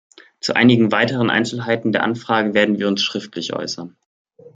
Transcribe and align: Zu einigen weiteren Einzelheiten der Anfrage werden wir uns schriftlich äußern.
Zu 0.39 0.55
einigen 0.55 0.91
weiteren 0.91 1.29
Einzelheiten 1.29 1.91
der 1.91 2.01
Anfrage 2.01 2.55
werden 2.55 2.79
wir 2.79 2.87
uns 2.87 3.03
schriftlich 3.03 3.53
äußern. 3.53 3.95